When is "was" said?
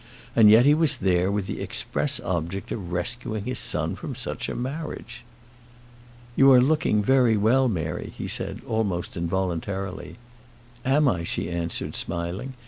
0.73-0.97